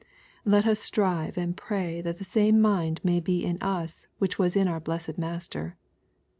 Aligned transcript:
Let 0.45 0.65
us 0.65 0.79
strive 0.79 1.37
and 1.37 1.55
pray 1.55 2.01
that 2.01 2.17
the 2.17 2.23
same 2.23 2.59
mind 2.59 3.01
may 3.03 3.19
be 3.19 3.45
in 3.45 3.59
us 3.61 4.07
which 4.17 4.39
was 4.39 4.55
in 4.55 4.67
our 4.67 4.79
blessed 4.79 5.19
Master. 5.19 5.77